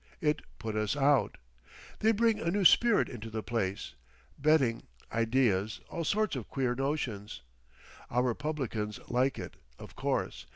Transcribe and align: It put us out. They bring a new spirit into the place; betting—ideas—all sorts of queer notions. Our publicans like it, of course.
It 0.19 0.41
put 0.57 0.75
us 0.75 0.95
out. 0.95 1.37
They 1.99 2.11
bring 2.11 2.39
a 2.39 2.49
new 2.49 2.65
spirit 2.65 3.07
into 3.07 3.29
the 3.29 3.43
place; 3.43 3.93
betting—ideas—all 4.39 6.05
sorts 6.05 6.35
of 6.35 6.47
queer 6.49 6.73
notions. 6.73 7.43
Our 8.09 8.33
publicans 8.33 8.99
like 9.09 9.37
it, 9.37 9.57
of 9.77 9.95
course. 9.95 10.47